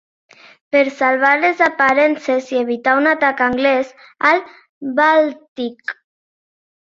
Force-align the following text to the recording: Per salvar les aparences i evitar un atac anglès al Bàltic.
Per 0.75 0.79
salvar 1.01 1.33
les 1.41 1.59
aparences 1.65 2.47
i 2.55 2.61
evitar 2.61 2.95
un 3.01 3.09
atac 3.11 3.43
anglès 3.49 3.91
al 4.31 4.41
Bàltic. 5.01 5.95